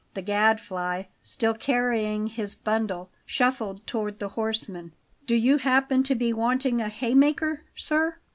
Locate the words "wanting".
6.33-6.81